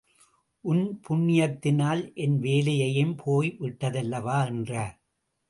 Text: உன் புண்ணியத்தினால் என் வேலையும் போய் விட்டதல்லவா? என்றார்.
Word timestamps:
உன் 0.61 1.01
புண்ணியத்தினால் 1.09 2.13
என் 2.13 2.39
வேலையும் 2.39 3.15
போய் 3.15 3.57
விட்டதல்லவா? 3.59 4.45
என்றார். 4.45 5.01